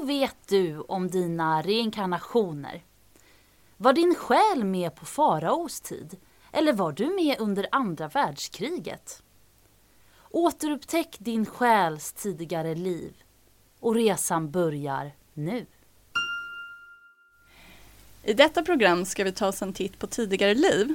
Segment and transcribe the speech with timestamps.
[0.00, 2.82] Vad vet du om dina reinkarnationer?
[3.76, 6.16] Var din själ med på faraos tid?
[6.52, 9.22] Eller var du med under andra världskriget?
[10.30, 13.22] Återupptäck din själs tidigare liv.
[13.80, 15.66] Och resan börjar nu.
[18.22, 20.94] I detta program ska vi ta oss en titt på tidigare liv,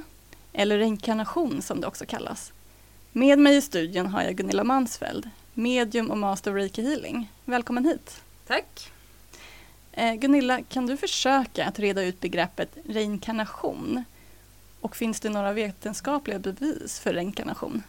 [0.52, 2.52] eller reinkarnation som det också kallas.
[3.12, 7.32] Med mig i studion har jag Gunilla Mansfeld, medium och master of reiki healing.
[7.44, 8.22] Välkommen hit!
[8.46, 8.92] Tack!
[9.98, 14.04] Eh, Gunilla, kan du försöka att reda ut begreppet reinkarnation?
[14.80, 17.82] Och finns det några vetenskapliga bevis för reinkarnation?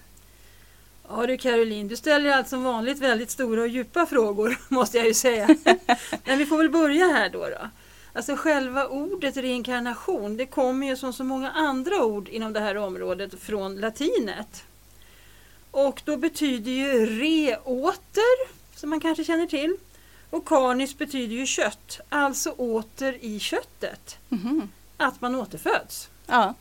[1.09, 5.07] Ja du Caroline, du ställer allt som vanligt väldigt stora och djupa frågor måste jag
[5.07, 5.47] ju säga.
[6.25, 7.39] Men vi får väl börja här då.
[7.39, 7.69] då.
[8.13, 12.77] Alltså själva ordet reinkarnation det kommer ju som så många andra ord inom det här
[12.77, 14.63] området från latinet.
[15.71, 19.77] Och då betyder ju re åter, som man kanske känner till.
[20.29, 24.17] Och karnis betyder ju kött, alltså åter i köttet.
[24.29, 24.69] Mhm.
[24.97, 26.09] Att man återföds.
[26.27, 26.53] Ja,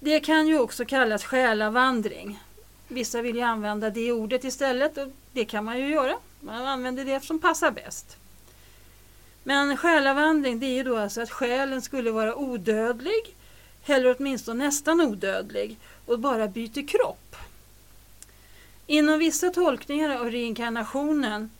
[0.00, 2.42] Det kan ju också kallas själavandring.
[2.88, 6.14] Vissa vill ju använda det ordet istället och det kan man ju göra.
[6.40, 8.16] Man använder det som passar bäst.
[9.42, 13.36] Men själavandring det är ju då alltså att själen skulle vara odödlig
[13.86, 17.36] eller åtminstone nästan odödlig och bara byter kropp.
[18.86, 21.50] Inom vissa tolkningar av reinkarnationen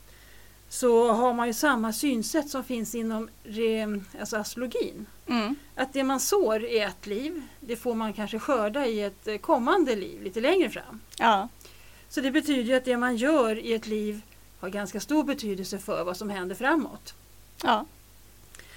[0.68, 5.06] så har man ju samma synsätt som finns inom re, alltså astrologin.
[5.26, 5.56] mm.
[5.74, 9.36] Att det man sår i ett liv, det får man kanske skörda i ett eh,
[9.36, 11.00] kommande liv lite längre fram.
[11.18, 11.48] ja.
[12.08, 14.20] Så det betyder att det man gör i ett liv
[14.60, 17.14] har ganska stor betydelse för vad som händer framåt.
[17.62, 17.86] ja.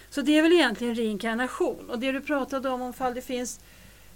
[0.09, 1.89] Så det är väl egentligen reinkarnation.
[1.89, 3.59] Och det du pratade om, om fall det finns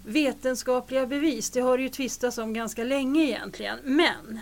[0.05, 3.79] vetenskapliga bevis, det har det ju tvistats om ganska länge egentligen.
[3.83, 4.39] Men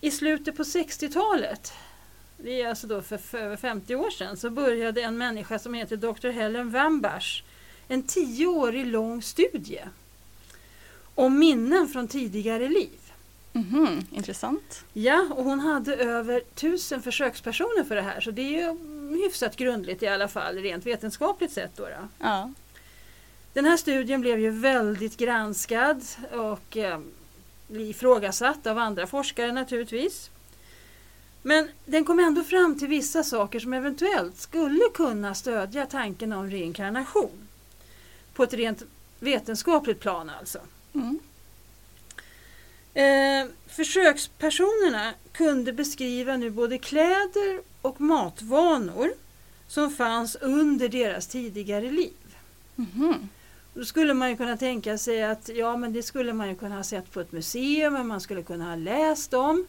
[0.00, 1.72] i slutet på 60-talet,
[2.42, 5.74] det är alltså då för, för över 50 år sedan, så började en människa som
[5.74, 6.28] heter Dr.
[6.28, 7.42] Helen Wambach
[7.88, 9.80] en tioårig lång studie
[11.14, 12.98] om minnen från tidigare liv.
[13.52, 14.06] Mhm.
[14.10, 14.84] Intressant.
[14.92, 18.76] Ja, och hon hade över tusen försökspersoner för det här så det är ju
[19.22, 21.76] hyfsat grundligt i alla fall rent vetenskapligt sett.
[21.76, 22.08] Då, då.
[22.18, 22.52] Ja.
[23.52, 27.00] Den här studien blev ju väldigt granskad och eh,
[27.68, 30.30] ifrågasatt av andra forskare naturligtvis.
[31.42, 36.50] Men den kom ändå fram till vissa saker som eventuellt skulle kunna stödja tanken om
[36.50, 37.48] reinkarnation.
[38.34, 38.82] På ett rent
[39.20, 40.58] vetenskapligt plan alltså.
[40.94, 41.18] Mm.
[42.94, 49.12] Eh, försökspersonerna kunde beskriva nu både kläder och matvanor
[49.68, 52.36] som fanns under deras tidigare liv.
[52.76, 53.28] Mhm.
[53.74, 56.76] Då skulle man ju kunna tänka sig att ja, men det skulle man ju kunna
[56.76, 59.66] ha sett på ett museum, man skulle kunna ha läst om.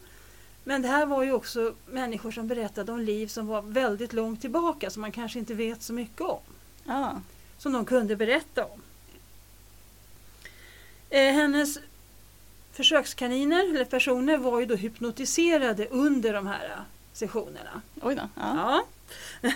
[0.64, 4.40] Men det här var ju också människor som berättade om liv som var väldigt långt
[4.40, 6.40] tillbaka, som man kanske inte vet så mycket om.
[6.84, 7.20] Ja.
[7.58, 8.82] Som de kunde berätta om.
[11.10, 11.78] Eh, hennes
[12.72, 16.80] försökskaniner, eller personer, var ju då hypnotiserade under de här
[17.12, 17.82] sessionerna.
[18.02, 18.28] Oj då.
[18.36, 18.84] Ja.
[19.40, 19.50] Ja.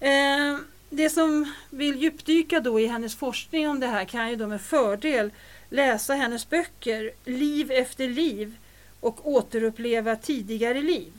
[0.08, 0.58] eh,
[0.90, 4.60] det som vill djupdyka då i hennes forskning om det här kan ju då med
[4.60, 5.30] fördel
[5.70, 8.56] läsa hennes böcker Liv efter liv
[9.02, 11.12] och återuppleva tidigare liv.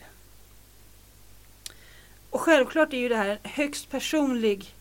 [2.29, 4.75] Och självklart är ju det här en högst personlig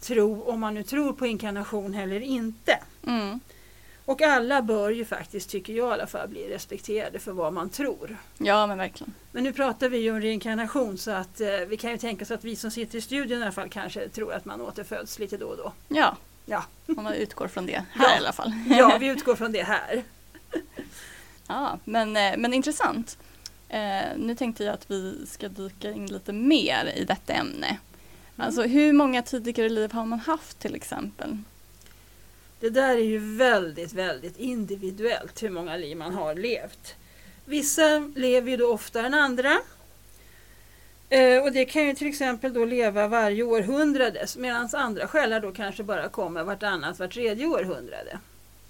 [0.00, 2.78] tro om man nu tror på inkarnation eller inte.
[3.06, 3.40] Mm.
[4.04, 7.70] Och alla bör ju faktiskt, tycker jag i alla fall, bli respekterade för vad man
[7.70, 8.16] tror.
[8.38, 9.14] ja, men verkligen.
[9.32, 12.30] Men nu pratar vi ju om reinkarnation så att eh, vi kan ju tänka oss
[12.30, 15.36] att vi som sitter i studion i alla fall kanske tror att man återföds lite
[15.36, 15.72] då och då.
[15.88, 16.16] Ja,
[16.48, 18.14] Ja, om man utgår från det här Ja.
[18.14, 18.52] i alla fall.
[18.68, 20.02] ja vi utgår från det här.
[21.48, 23.18] Ja, men, eh, men intressant.
[23.68, 27.78] Eh, nu tänkte jag att vi ska dyka in lite mer i detta ämne.
[28.36, 31.38] Alltså hur många tidigare liv har man haft till exempel?
[32.60, 36.94] Det där är ju väldigt, väldigt individuellt hur många liv man har levt.
[37.44, 39.58] Vissa lever ju då oftare än andra.
[41.08, 45.52] Eh, och det kan ju till exempel då leva varje århundrade medan andra själar då
[45.52, 48.18] kanske bara kommer vartannat, vart tredje århundrade.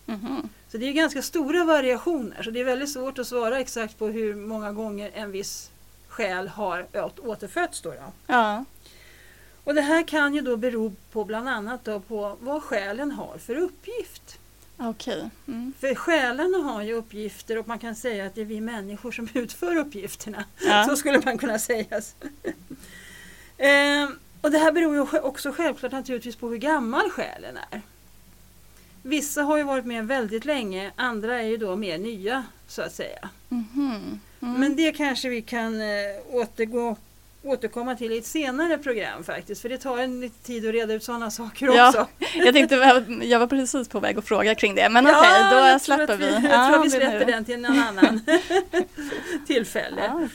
[0.07, 0.49] Mhm.
[0.69, 4.07] Så det är ganska stora variationer så det är väldigt svårt att svara exakt på
[4.09, 5.71] hur många gånger en viss
[6.09, 7.81] själ har åt- återfötts.
[7.81, 8.13] Då då.
[8.27, 8.65] Ja,
[9.65, 13.39] Och det här kan ju då bero på bland annat då på vad själen har
[13.39, 14.39] för uppgift.
[14.79, 15.31] Okej.
[15.49, 15.73] Mm.
[15.81, 19.29] För själen har ju uppgifter och man kan säga att det är vi människor som
[19.35, 20.45] utför uppgifterna.
[20.61, 20.85] Ja.
[20.89, 22.01] Så skulle man kunna säga.
[23.59, 27.83] ehm, och det här beror ju också självklart naturligtvis på hur gammal själen är.
[29.07, 32.93] Vissa har ju varit med väldigt länge, andra är ju då mer nya så att
[32.93, 33.29] säga.
[33.49, 34.21] Mhm.
[34.41, 34.61] Mm.
[34.61, 35.87] Men det kanske vi kan eh,
[36.31, 36.97] återgå,
[37.43, 39.63] återkomma till i ett senare program faktiskt.
[39.63, 42.07] För det tar en lite tid att reda ut sådana saker Ja, också.
[42.35, 42.75] Jag tänkte,
[43.23, 46.15] jag var precis på väg att fråga kring det, men Ja, okej, jag då släpper
[46.15, 46.31] att vi.
[46.33, 48.21] Jag Ja, tror vi släpper den till en annan
[49.47, 50.03] tillfälle.
[50.05, 50.29] Ja.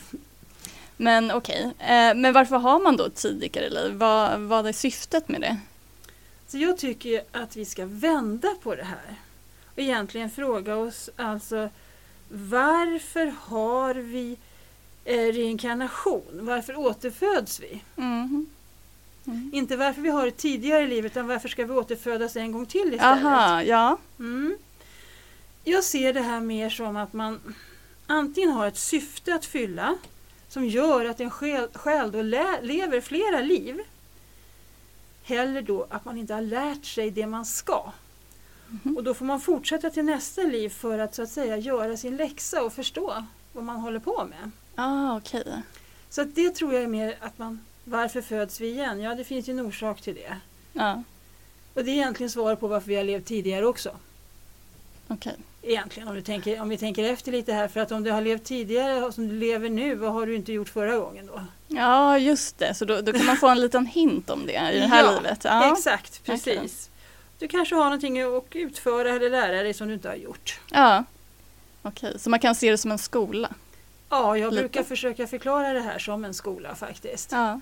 [0.98, 3.94] Men okej, eh, men varför har man då ett tidigare liv?
[3.94, 5.58] Vad, vad är syftet med det?
[6.52, 9.16] Så jag tycker att vi ska vända på det här.
[9.74, 11.70] Och egentligen fråga oss alltså
[12.30, 14.38] varför har vi
[15.06, 16.24] eh, reinkarnation?
[16.32, 17.82] Varför återföds vi?
[17.96, 18.48] Mhm.
[19.26, 19.52] Mm.
[19.54, 22.94] Inte varför vi har ett tidigare liv utan varför ska vi återfödas en gång till
[22.94, 23.26] istället?
[23.26, 23.98] Aha, ja.
[24.20, 24.58] Mm.
[25.64, 27.56] Jag ser det här mer som att man
[28.08, 29.98] antingen har ett syfte att fylla
[30.50, 33.82] som gör att en själ, själ då lever flera liv.
[35.28, 37.92] Eller då att man inte har lärt sig det man ska.
[38.84, 38.98] Mhm.
[38.98, 42.18] Och då får man fortsätta till nästa liv för att så att säga göra sin
[42.18, 44.52] läxa och förstå vad man håller på med.
[44.76, 45.62] Ah, okej.
[46.10, 49.02] Så det tror jag är mer att man, varför föds vi igen?
[49.02, 50.38] Ja, det finns ju en orsak till det.
[50.74, 51.04] Ja,
[51.74, 53.96] Och det är egentligen svar på varför vi har levt tidigare också.
[55.08, 55.36] okej.
[55.64, 57.68] Egentligen om, du tänker, om vi tänker efter lite här.
[57.68, 60.36] För att om du har levt tidigare och som du lever nu, vad har du
[60.36, 61.42] inte gjort förra gången då?
[61.68, 62.74] Ja, just det.
[62.74, 65.12] Så då, då kan man få en liten hint om det i det här Ja,
[65.18, 65.40] livet.
[65.44, 65.72] Ja.
[65.74, 66.90] Exakt, precis.
[67.40, 70.60] Du kanske har någonting att utföra eller lära dig som du inte har gjort.
[70.72, 71.04] ja.
[71.84, 73.50] Okej, så man kan se det som en skola.
[74.10, 74.62] Ja, jag Lite.
[74.64, 77.32] brukar försöka förklara det här som en skola faktiskt.
[77.32, 77.60] Ja.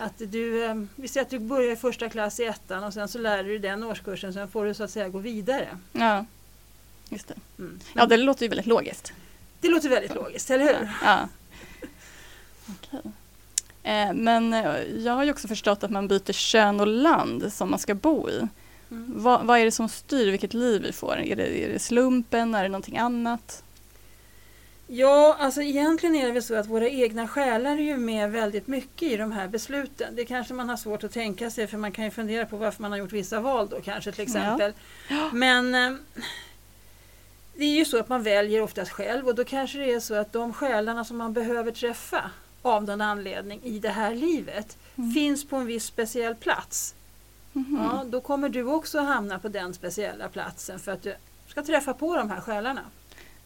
[0.00, 3.08] Att du, eh, vi säger att du börjar i första klass i ettan och sen
[3.08, 5.68] så lär du dig den årskursen, sen får du så att säga gå vidare.
[5.92, 6.24] Ja,
[7.08, 7.34] just det.
[7.58, 7.80] Mm.
[7.94, 9.12] Ja, det låter ju väldigt logiskt.
[9.60, 10.88] Det låter väldigt logiskt, eller hur?
[11.04, 11.28] Ja.
[12.68, 13.12] Okej.
[13.82, 17.70] Eh, men eh, jag har ju också förstått att man byter kön och land som
[17.70, 18.48] man ska bo i.
[18.90, 19.12] Mm.
[19.16, 21.18] Vad, vad är det som styr vilket liv vi får?
[21.18, 22.54] Är det, är det slumpen?
[22.54, 23.62] Är det någonting annat?
[24.90, 28.66] Ja, alltså egentligen är det väl så att våra egna själar är ju med väldigt
[28.66, 30.16] mycket i de här besluten.
[30.16, 32.82] Det kanske man har svårt att tänka sig för man kan ju fundera på varför
[32.82, 34.72] man har gjort vissa val då kanske till exempel.
[35.32, 35.92] Men eh,
[37.58, 40.14] det är ju så att man väljer oftast själv och då kanske det är så
[40.14, 42.30] att de själarna som man behöver träffa
[42.62, 45.12] av någon anledning i det här livet Mm.
[45.12, 46.94] finns på en viss speciell plats.
[47.52, 47.78] Mhm.
[47.82, 51.14] Ja, då kommer du också hamna på den speciella platsen för att du
[51.48, 52.80] ska träffa på de här själarna.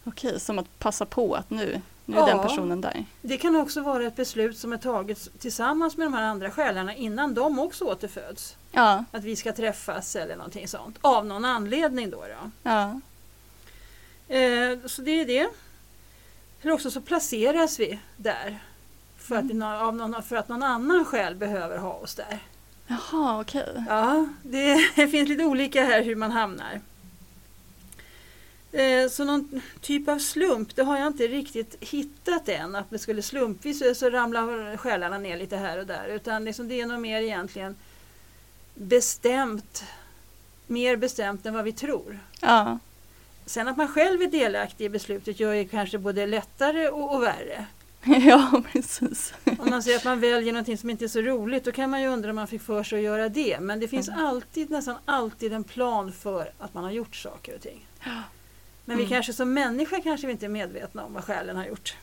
[0.04, 2.42] Okej, som att passa på att nu, nu är den Ja.
[2.42, 3.04] personen där.
[3.22, 6.94] Det kan också vara ett beslut som är taget tillsammans med de här andra själarna
[6.94, 8.56] innan de också återföds.
[8.72, 10.98] Ja, Att vi ska träffas eller någonting sånt.
[11.00, 12.16] Av någon anledning då.
[12.20, 12.50] då.
[12.62, 13.00] ja.
[14.36, 15.48] Eh, så det är det.
[16.62, 18.58] Eller också så placeras vi där.
[19.18, 19.44] För, att,
[19.82, 22.38] av någon, för att någon annan själ behöver ha oss där.
[22.86, 23.84] Jaha, okej.
[23.88, 26.80] Ja, det, det finns lite olika här hur man hamnar.
[28.72, 32.74] Eh, Så någon typ av slump, det har jag inte riktigt hittat än.
[32.74, 36.06] Att det skulle slumpvis så- så ramlar själarna ner lite här och där.
[36.08, 37.76] Utan liksom det är nog mer egentligen
[38.74, 39.84] bestämt.
[40.66, 42.18] Mer bestämt än vad vi tror.
[42.40, 42.78] Ja,
[43.46, 47.22] Sen att man själv är delaktig i beslutet gör ju kanske både lättare och, och
[47.22, 47.66] värre.
[48.26, 49.34] ja precis.
[49.58, 52.00] Om man säger att man väljer någonting som inte är så roligt då kan man
[52.02, 53.60] ju undra om man fick för sig att göra det.
[53.60, 54.26] Men det finns Mm.
[54.26, 57.86] alltid, nästan alltid en plan för att man har gjort saker och ting.
[58.84, 59.08] Men vi Mm.
[59.08, 61.94] kanske som människa kanske vi inte är medvetna om vad själen har gjort.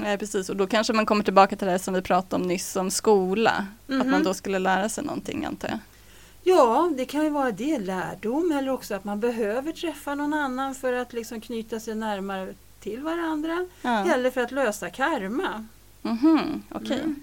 [0.00, 0.48] Nej, precis.
[0.48, 3.50] Och då kanske man kommer tillbaka till det som vi pratade om nyss om skola.
[3.86, 4.10] Att Mhm.
[4.10, 5.78] man då skulle lära sig någonting antar jag.
[6.48, 10.74] Ja, det kan ju vara det, lärdom eller också att man behöver träffa någon annan
[10.74, 13.66] för att liksom knyta sig närmare till varandra.
[13.82, 14.12] Ja.
[14.14, 15.66] Eller för att lösa karma.
[16.02, 17.00] Mhm, okej.
[17.00, 17.22] Mm.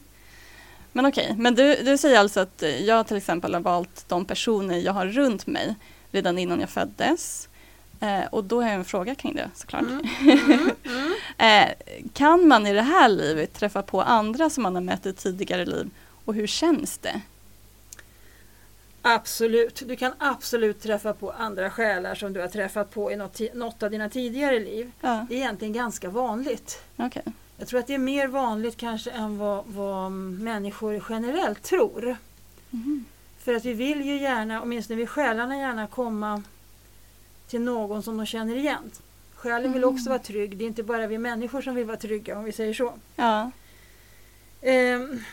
[0.91, 4.77] Men okej, men du, du säger alltså att jag till exempel har valt de personer
[4.77, 5.75] jag har runt mig
[6.11, 7.49] redan innan jag föddes.
[7.99, 9.81] Eh, och då har jag en fråga kring det såklart.
[9.81, 10.05] Mm.
[10.21, 10.71] Mm.
[10.83, 11.13] Mm.
[11.37, 11.73] Eh,
[12.13, 15.65] kan man i det här livet träffa på andra som man har mött i tidigare
[15.65, 15.89] liv
[16.25, 17.21] och hur känns det?
[19.05, 23.39] Absolut, du kan absolut träffa på andra själar som du har träffat på i något,
[23.53, 24.91] något av dina tidigare liv.
[25.01, 26.81] Ja, Det är egentligen ganska vanligt.
[26.97, 27.23] okej.
[27.57, 32.15] Jag tror att det är mer vanligt kanske än vad, vad människor generellt tror.
[32.69, 33.05] Mhm.
[33.39, 36.43] För att vi vill ju gärna, åtminstone vi själarna gärna komma
[37.47, 38.91] till någon som de känner igen.
[39.35, 39.95] Själen vill Mm.
[39.95, 42.51] också vara trygg, det är inte bara vi människor som vill vara trygga om vi
[42.51, 42.93] säger så.
[43.15, 43.51] Ja,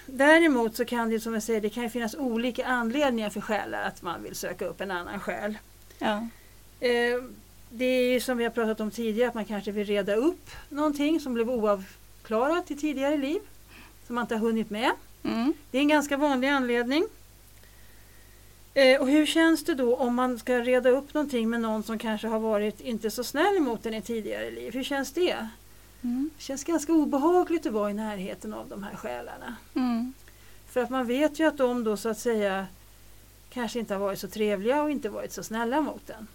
[0.07, 4.03] däremot så kan det som jag säger, det kan finnas olika anledningar för själar att
[4.03, 5.59] man vill söka upp en annan själ.
[5.99, 6.29] Ja.
[6.81, 7.35] Ehm,
[7.71, 10.51] det är ju som vi har pratat om tidigare att man kanske vill reda upp
[10.69, 13.41] någonting som blev oavklarat i tidigare liv.
[14.07, 14.91] Som man inte har hunnit med.
[15.23, 15.55] Mm.
[15.71, 17.05] Det är en ganska vanlig anledning.
[18.75, 21.99] Eh, och hur känns det då om man ska reda upp någonting med någon som
[21.99, 24.73] kanske har varit inte så snäll mot en i tidigare liv?
[24.73, 25.49] Hur känns det?
[26.03, 26.31] Mm.
[26.37, 29.57] Det känns ganska obehagligt att vara i närheten av de här själarna.
[29.75, 30.13] Mm.
[30.67, 32.67] För att man vet ju att de då så att säga
[33.51, 36.27] kanske inte har varit så trevliga och inte varit så snälla mot en.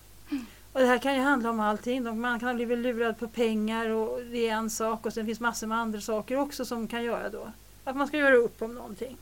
[0.74, 2.20] Och det här kan ju handla om allting.
[2.20, 5.40] Man kan ha blivit lurad på pengar och det är en sak och sen finns
[5.40, 7.48] massor med andra saker också som kan göra då
[7.86, 9.18] att man ska göra upp om någonting.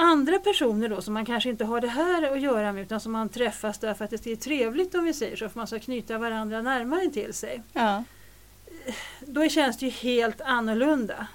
[0.00, 3.12] Andra personer då som man kanske inte har det här att göra med utan som
[3.12, 6.18] man träffas därför att det är trevligt om vi säger så, för man ska knyta
[6.18, 7.62] varandra närmare till sig.
[7.72, 8.04] Ja.
[9.20, 11.26] Då känns det ju helt annorlunda.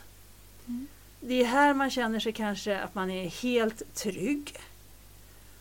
[0.68, 0.88] Mm.
[1.20, 4.56] Det är här man känner sig kanske att man är helt trygg.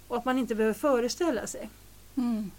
[0.08, 1.68] Och att man inte behöver föreställa sig.
[2.16, 2.50] Mm.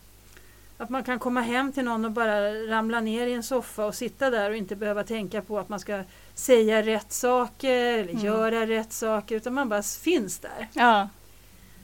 [0.84, 3.96] Att man kan komma hem till någon och bara ramla ner i en soffa och
[3.96, 8.26] sitta där och inte behöva tänka på att man ska säga rätt saker eller Mm.
[8.26, 10.68] göra rätt saker utan man bara finns där.
[10.74, 11.10] Ja.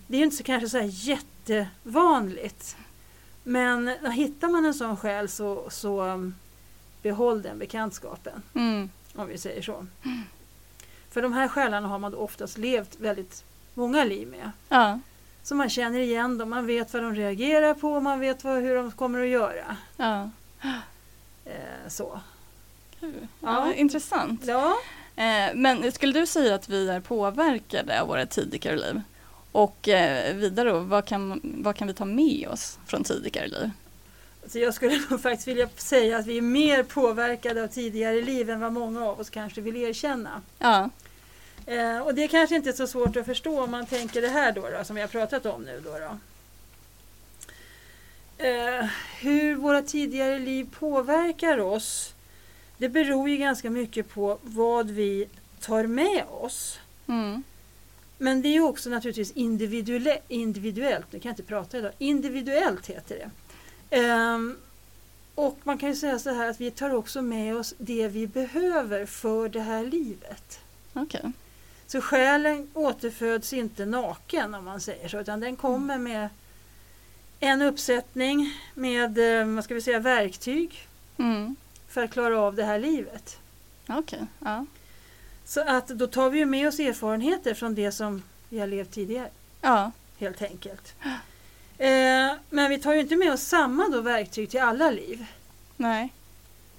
[0.07, 2.77] Det är ju inte så kanske så här jättevanligt.
[3.43, 6.35] Men hittar man en sån själ så, så um,
[7.01, 8.41] behåll den bekantskapen.
[8.55, 8.89] Mm.
[9.15, 9.85] Om vi säger så.
[11.11, 14.51] För de här själarna har man oftast levt väldigt många liv med.
[14.69, 14.99] Ja.
[15.49, 18.75] Så man känner igen dem, man vet vad de reagerar på, man vet vad, hur
[18.75, 19.77] de kommer att göra.
[19.97, 20.29] Ja.
[21.45, 22.19] Eh, så.
[22.99, 23.27] Kul.
[23.39, 23.67] Ja.
[23.67, 24.43] Ja, intressant.
[24.45, 24.77] Ja.
[25.15, 29.01] Eh, men skulle du säga att vi är påverkade av våra tidigare liv?
[29.51, 33.71] Och eh, vidare då, vad kan, vad kan vi ta med oss från tidigare liv?
[34.47, 38.49] Så jag skulle nog faktiskt vilja säga att vi är mer påverkade av tidigare liv
[38.49, 40.41] än vad många av oss kanske vill erkänna.
[40.59, 40.89] Ja.
[41.69, 44.27] Eh, och det är kanske inte är så svårt att förstå om man tänker det
[44.27, 45.81] här då, då som vi har pratat om nu.
[45.85, 46.17] Då, då.
[48.45, 48.85] Eh,
[49.19, 52.13] hur våra tidigare liv påverkar oss,
[52.77, 55.27] det beror ju ganska mycket på vad vi
[55.59, 56.79] tar med oss.
[57.07, 57.43] Mm.
[58.17, 62.87] Men det är ju också naturligtvis individuelle, individuellt, nu kan jag inte prata idag, individuellt
[62.87, 63.29] heter det.
[63.97, 64.57] Ehm,
[65.35, 68.27] och man kan ju säga så här att vi tar också med oss det vi
[68.27, 70.59] behöver för det här livet.
[70.93, 71.31] Okej.
[71.91, 76.29] Så själen återföds inte naken om man säger så, utan den kommer med
[77.39, 80.85] en uppsättning med eh, vad ska vi säga, verktyg
[81.17, 81.55] Mm.
[81.89, 83.37] för att klara av det här livet.
[83.87, 84.19] Okej.
[84.39, 84.65] Ja.
[85.45, 89.29] Så att då tar vi med oss erfarenheter från det som vi har levt tidigare.
[89.61, 89.91] Ja.
[90.19, 90.93] helt enkelt.
[91.77, 95.25] Eh, men vi tar ju inte med oss samma då verktyg till alla liv.
[95.77, 96.09] Nej.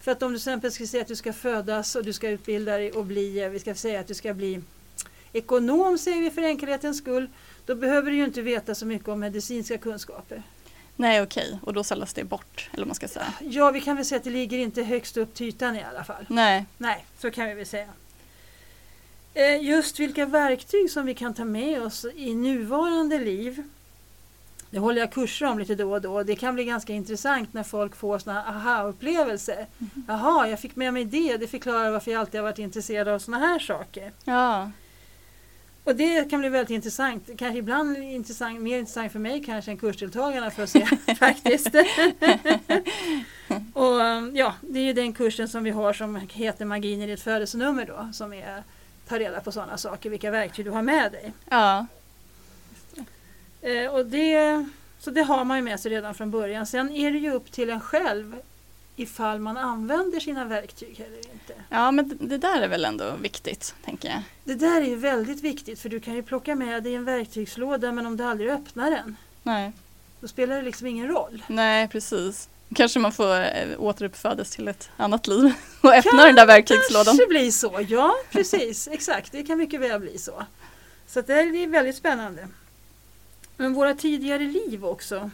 [0.00, 2.28] För att om du till exempel ska säga att du ska födas och du ska
[2.28, 4.62] utbilda dig och bli, eh, vi ska säga att du ska bli
[5.32, 7.28] ekonom säger vi för enkelhetens skull,
[7.66, 10.42] då behöver du ju inte veta så mycket om medicinska kunskaper.
[10.96, 11.58] Nej, okej.
[11.62, 13.32] Och då säljas det bort, eller man ska säga.
[13.40, 16.04] Ja, vi kan väl säga att det ligger inte högst upp till ytan i alla
[16.04, 16.26] fall.
[16.28, 16.66] Nej.
[16.78, 17.88] Nej, så kan vi väl säga.
[19.34, 23.62] Eh, Just vilka verktyg som vi kan ta med oss i nuvarande liv.
[24.70, 26.22] Det håller jag kurser om lite då och då.
[26.22, 29.66] Det kan bli ganska intressant när folk får såna aha-upplevelser.
[30.08, 31.36] Jaha, jag fick med mig det.
[31.36, 34.12] Det förklarar varför jag alltid har varit intresserad av såna här saker.
[34.24, 34.70] Ja.
[35.84, 37.30] Och det kan bli väldigt intressant.
[37.38, 40.86] Kanske ibland intressant, mer intressant för mig kanske än kursdeltagarna för att se
[41.18, 41.74] faktiskt.
[43.72, 44.00] och
[44.32, 47.86] ja, det är ju den kursen som vi har som heter Magin i ditt födelsenummer
[47.86, 48.08] då.
[48.12, 48.62] Som är
[49.10, 51.32] ta reda på sådana saker, vilka verktyg du har med dig.
[51.48, 51.86] Ja.
[53.62, 54.66] Eh, och det,
[54.98, 56.66] så det har man ju med sig redan från början.
[56.66, 58.36] Sen är det ju upp till en själv
[59.00, 61.54] ifall man använder sina verktyg eller inte.
[61.68, 64.22] Ja, men det- där är väl ändå viktigt, tänker jag.
[64.44, 67.92] Det där är ju väldigt viktigt för du kan ju plocka med dig en verktygslåda
[67.92, 69.72] men om du aldrig öppnar den Nej.
[70.20, 71.42] då spelar det liksom ingen roll.
[71.46, 72.48] Nej, precis.
[72.74, 77.04] Kanske man får eh, återuppfödas till ett annat liv och öppna den där verktygslådan.
[77.04, 79.32] kanske blir så, ja precis, exakt.
[79.32, 80.44] Det kan mycket väl bli så.
[81.06, 82.48] Så det är väldigt spännande.
[83.56, 85.30] Men våra tidigare liv också,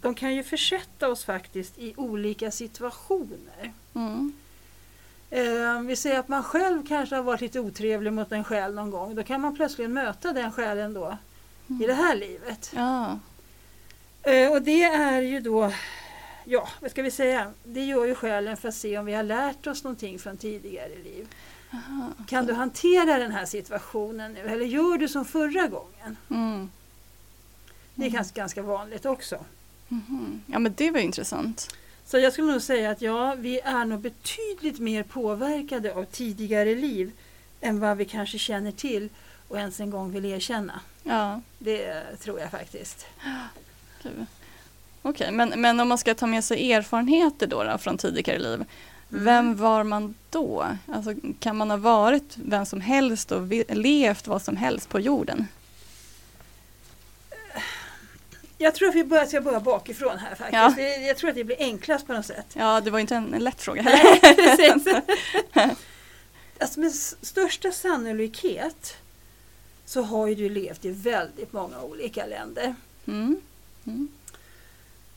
[0.00, 3.72] de kan ju försätta oss faktiskt i olika situationer.
[3.94, 4.32] Mm.
[5.30, 8.90] Eh, vi säger att man själv kanske har varit lite otrevlig mot en själ någon
[8.90, 9.14] gång.
[9.14, 11.16] Då kan man plötsligt möta den själen då
[11.82, 12.72] i det här livet.
[12.74, 13.18] Ja.
[14.22, 15.72] Eh, och det är ju då,
[16.44, 19.22] ja vad ska vi säga, det gör ju själen för att se om vi har
[19.22, 21.28] lärt oss någonting från tidigare liv.
[21.72, 22.12] Aha.
[22.26, 26.16] Kan du hantera den här situationen nu eller gör du som förra gången?
[26.30, 26.70] Mm.
[27.94, 29.44] Det är ganska, ganska vanligt också.
[29.88, 30.42] Mhm.
[30.46, 31.74] Ja, men det var intressant.
[32.06, 36.74] Så jag skulle nog säga att ja, vi är nog betydligt mer påverkade av tidigare
[36.74, 37.12] liv
[37.60, 39.08] än vad vi kanske känner till
[39.48, 40.80] och ens en gång vill erkänna.
[41.02, 43.06] Ja, Det tror jag faktiskt.
[44.00, 44.12] okej.
[45.02, 48.54] Okej, men, men om man ska ta med sig erfarenheter då, då från tidigare liv.
[48.54, 49.24] Mm.
[49.24, 50.66] Vem var man då?
[50.86, 55.46] Alltså, kan man ha varit vem som helst och levt vad som helst på jorden?
[58.58, 60.78] Jag tror att vi börjar, ska börja bakifrån här faktiskt.
[60.88, 61.06] Ja.
[61.06, 62.46] Jag tror att det blir enklast på något sätt.
[62.52, 64.18] Ja, det var inte en, en lätt fråga heller.
[64.22, 64.94] Nej, precis.
[66.58, 68.96] alltså med största sannolikhet
[69.84, 72.74] så har ju du levt i väldigt många olika länder.
[73.06, 73.40] Mm.
[73.86, 74.08] Mm.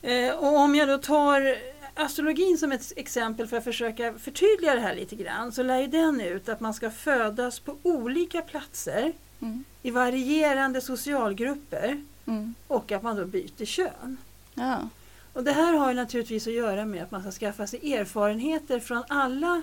[0.02, 1.56] Eh, och om jag då tar
[1.94, 5.86] astrologin som ett exempel för att försöka förtydliga det här lite grann så lär ju
[5.86, 9.64] den ut att man ska födas på olika platser Mm.
[9.82, 12.54] i varierande socialgrupper Mm.
[12.66, 14.16] och att man då byter kön.
[14.54, 14.88] Ja.
[15.32, 18.80] Och det här har ju naturligtvis att göra med att man ska skaffa sig erfarenheter
[18.80, 19.62] från alla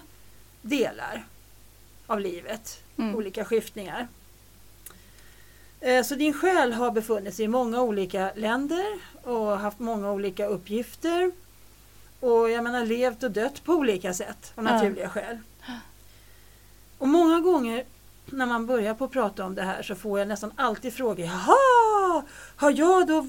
[0.62, 1.26] delar
[2.08, 3.16] av livet, Mm.
[3.16, 4.08] olika skiftningar.
[5.80, 8.86] Eh, Så din själ har befunnit sig i många olika länder
[9.24, 11.32] och haft många olika uppgifter.
[12.20, 14.72] Och jag menar levt och dött på olika sätt av Ja.
[14.74, 15.38] naturliga skäl.
[16.98, 17.84] Och många gånger
[18.26, 21.26] när man börjar på att prata om det här så får jag nästan alltid frågor.
[21.26, 22.24] Jaha,
[22.56, 23.28] har jag då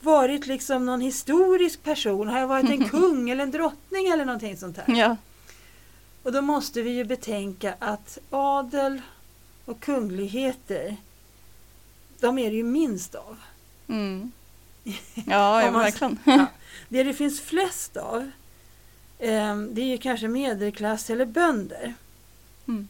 [0.00, 2.28] varit liksom någon historisk person?
[2.28, 4.94] Har jag varit en kung eller en drottning eller någonting sånt här?
[4.96, 5.16] Ja.
[6.22, 9.02] Och då måste vi ju betänka att adel
[9.64, 10.96] och kungligheter,
[12.20, 13.36] de är det ju minst av.
[13.88, 14.32] Mm.
[15.14, 16.18] Ja, ja verkligen.
[16.24, 16.46] Ja.
[16.88, 18.30] Det det finns flest av,
[19.18, 21.94] eh, det är ju kanske medelklass eller bönder.
[22.68, 22.88] Mm.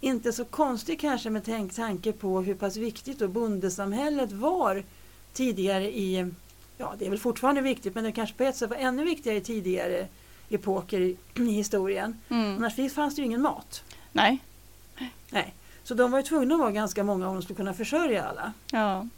[0.00, 4.84] Inte så konstigt kanske med tanke på hur pass viktigt då bondesamhället var
[5.32, 6.32] tidigare i,
[6.78, 9.36] ja det är väl fortfarande viktigt men det kanske på ett sätt var ännu viktigare
[9.36, 10.06] i tidigare
[10.48, 12.20] epoker i, i historien.
[12.28, 12.56] Mm.
[12.56, 13.82] Annars fanns det ju ingen mat.
[14.12, 14.38] Nej.
[15.30, 15.54] Nej.
[15.84, 18.52] Så de var ju tvungna att vara ganska många om de skulle kunna försörja alla.
[18.70, 19.08] Ja.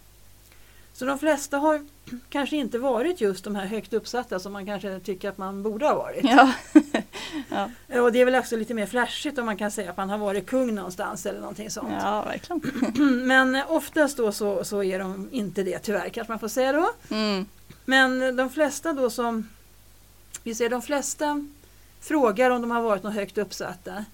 [0.96, 1.80] Så de flesta har
[2.28, 5.86] kanske inte varit just de här högt uppsatta som man kanske tycker att man borde
[5.86, 6.24] ha varit.
[6.24, 6.52] Ja.
[7.88, 8.00] ja.
[8.00, 10.18] Och det är väl också lite mer flashigt om man kan säga att man har
[10.18, 11.92] varit kung någonstans eller någonting sånt.
[12.00, 12.62] ja, verkligen.
[13.26, 16.90] Men oftast då så, så är de inte det tyvärr kanske man får säga då.
[17.10, 17.46] Mm.
[17.84, 19.48] Men de flesta då som,
[20.42, 21.46] vi ser de flesta
[22.00, 24.04] frågar om de har varit något högt uppsatta.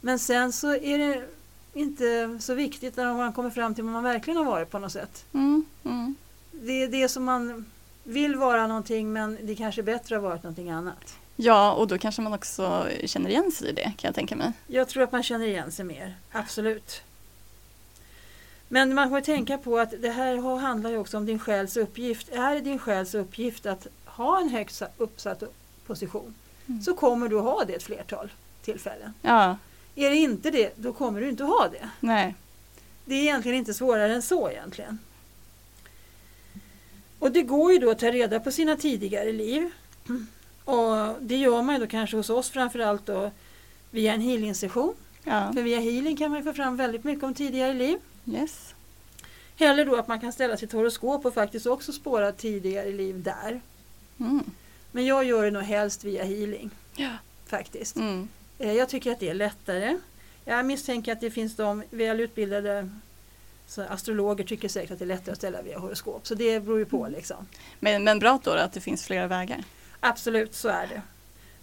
[0.00, 1.24] Men sen så är det
[1.74, 4.92] inte så viktigt när man kommer fram till vad man verkligen har varit på något
[4.92, 5.24] sätt.
[5.32, 5.64] Mm.
[5.84, 6.14] Mm.
[6.52, 7.64] Det är det som man
[8.04, 11.16] vill vara någonting men det kanske är bättre att ha varit någonting annat.
[11.36, 14.52] Ja, och då kanske man också känner igen sig i det kan jag tänka mig.
[14.66, 17.02] Jag tror att man känner igen sig mer, absolut.
[18.68, 22.28] Men man får tänka på att det här handlar ju också om din själs uppgift.
[22.28, 25.42] Är det din själs uppgift att ha en högt sa- uppsatt
[25.86, 26.34] position
[26.68, 26.82] Mm.
[26.82, 28.30] så kommer du ha det ett flertal
[28.62, 29.14] tillfällen.
[29.22, 29.56] Ja,
[29.94, 31.90] Är det inte det, då kommer du inte ha det.
[32.00, 32.34] nej.
[33.04, 34.98] Det är egentligen inte svårare än så egentligen.
[37.18, 39.70] Och det går ju då att ta reda på sina tidigare liv.
[40.64, 43.30] Och det gör man ju då kanske hos oss framförallt då
[43.90, 44.94] via en healing-session.
[45.24, 47.98] Ja, För via healing kan man få fram väldigt mycket om tidigare liv.
[48.26, 48.74] yes.
[49.58, 53.60] Eller då att man kan ställa sitt horoskop och faktiskt också spåra tidigare liv där.
[54.20, 54.44] Mm.
[54.92, 57.10] Men jag gör det nog helst via healing Ja.
[57.46, 57.96] faktiskt.
[57.96, 58.28] Mm.
[58.60, 59.98] Eh, Jag tycker att det är lättare.
[60.44, 62.90] Jag misstänker att det finns de välutbildade
[63.66, 66.26] så astrologer tycker säkert att det är lättare att ställa via horoskop.
[66.26, 67.12] Så det beror ju på Mm.
[67.12, 67.46] liksom.
[67.80, 69.64] Men, men bra då att det finns flera vägar.
[70.00, 71.02] Absolut, så är det.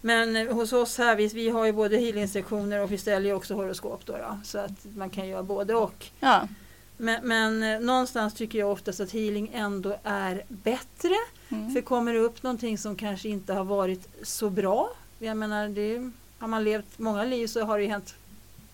[0.02, 3.34] Men eh, hos oss här, vi, vi har ju både healing-sektioner och vi ställer ju
[3.36, 4.40] också horoskop då, då.
[4.44, 6.06] Så att man kan göra både och.
[6.20, 6.48] Ja.
[6.98, 11.16] Men, men eh, någonstans tycker jag oftast att healing ändå är bättre.
[11.50, 11.74] Mm.
[11.74, 14.90] För kommer det upp någonting som kanske inte har varit så bra.
[15.20, 18.16] Jag menar, det, har man levt många liv så har det hänt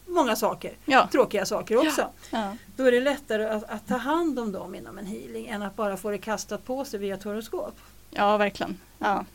[0.05, 0.73] många saker.
[0.85, 1.07] Ja.
[1.11, 2.09] Tråkiga saker också.
[2.31, 2.55] Ja.
[2.75, 5.75] Då är det lättare att, att ta hand om dem inom en healing än att
[5.75, 7.75] bara få det kastat på sig via ett horoskop.
[8.11, 8.77] ja, verkligen.
[8.99, 9.25] Ja.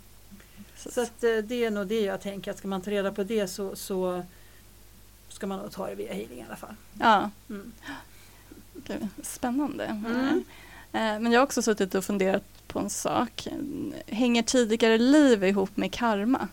[0.76, 3.12] Så, Så att, eh, det är nog det jag tänker att ska man ta reda
[3.12, 4.22] på det så, så
[5.28, 6.74] ska man nog ta det via healing i alla fall.
[6.98, 7.30] ja.
[7.48, 7.72] Mm.
[8.86, 9.84] Gud, spännande.
[9.84, 10.44] Mm.
[10.92, 13.48] Eh, Men jag har också suttit och funderat på en sak.
[14.06, 16.48] Hänger tidigare liv ihop med karma?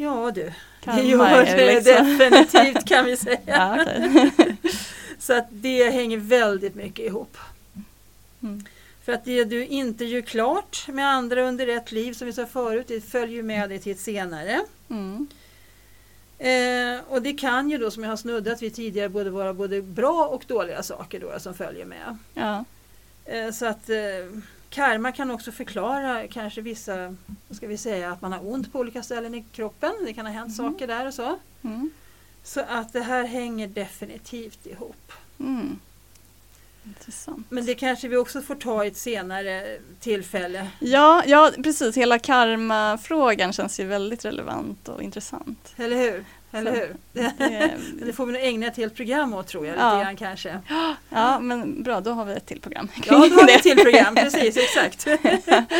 [0.00, 3.38] Ja du, Karma det gör det liksom- definitivt kan vi säga.
[3.46, 4.56] Ja, okej.
[5.18, 7.36] Så att det hänger väldigt mycket ihop.
[8.42, 8.64] Mm.
[9.04, 12.46] För att det du inte gör klart med andra under ett liv, som vi sa
[12.46, 14.60] förut, det följer med dig till ett senare.
[14.90, 15.26] Mm.
[16.38, 19.82] Eh, och det kan ju då, som jag har snuddat vid tidigare, både vara både
[19.82, 22.18] bra och dåliga saker då, som följer med.
[22.34, 22.64] Ja.
[23.24, 23.96] Eh, så att eh,
[24.70, 27.16] Karma kan också förklara kanske vissa,
[27.48, 29.92] vad ska vi säga, att man har ont på olika ställen i kroppen.
[30.06, 30.72] Det kan ha hänt Mm.
[30.72, 31.38] saker där och så.
[31.62, 31.90] Mm.
[32.42, 35.12] Så att det här hänger definitivt ihop.
[35.40, 35.78] Mm.
[36.84, 37.46] Intressant.
[37.50, 40.68] Men det kanske vi också får ta i ett senare tillfälle.
[40.78, 41.96] Ja, ja, precis.
[41.96, 45.74] Hela karmafrågan känns ju väldigt relevant och intressant.
[45.76, 46.24] Eller hur?
[46.52, 46.96] Eller hur?
[47.12, 47.32] Det,
[48.06, 49.72] Det, får vi nog ägna ett helt program åt tror jag.
[49.72, 50.00] Lite Ja.
[50.02, 50.60] grann kanske.
[51.08, 52.88] ja, men bra, då har vi ett till program.
[53.06, 54.14] Ja, då har vi ett till program.
[54.14, 55.06] Precis, exakt.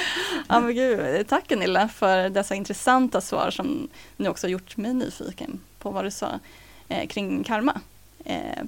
[0.49, 5.61] Ja, men gud, tack Gunilla för dessa intressanta svar som nu också gjort mig nyfiken
[5.79, 6.39] på vad du sa
[6.89, 7.81] eh, kring karma.
[8.25, 8.63] Eh,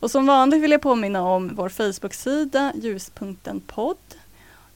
[0.00, 3.96] och som vanligt vill jag påminna om vår Facebook-sida Ljuspunkten podd.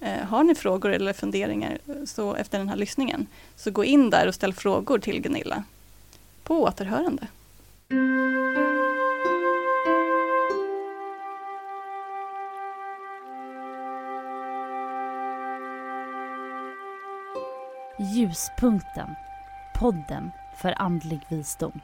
[0.01, 4.29] Eh, har ni frågor eller funderingar så efter den här lyssningen så gå in där
[4.29, 5.65] och ställ frågor till Gunilla.
[6.45, 7.29] På återhörande.
[17.99, 19.15] Ljuspunkten.
[19.75, 21.81] Podden för andlig visdom.